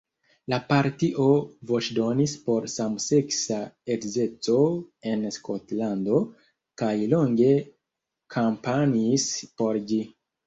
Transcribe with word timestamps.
La 0.51 0.57
partio 0.69 1.25
voĉdonis 1.71 2.31
por 2.45 2.63
samseksa 2.75 3.57
edzeco 3.95 4.55
en 5.11 5.27
Skotlando 5.37 6.17
kaj 6.83 6.93
longe 7.13 7.51
kampanjis 8.37 9.29
por 9.61 9.79
ĝi. 9.93 10.01